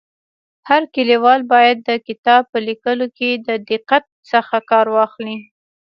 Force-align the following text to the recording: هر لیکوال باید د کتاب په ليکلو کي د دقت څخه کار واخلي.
هر 0.69 0.81
لیکوال 1.09 1.41
باید 1.53 1.77
د 1.89 1.91
کتاب 2.07 2.41
په 2.51 2.59
ليکلو 2.67 3.05
کي 3.17 3.29
د 3.47 3.49
دقت 3.69 4.03
څخه 4.31 4.55
کار 4.69 4.87
واخلي. 4.95 5.37